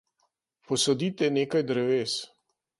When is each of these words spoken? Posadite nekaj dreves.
Posadite 0.71 1.31
nekaj 1.37 1.63
dreves. 1.73 2.19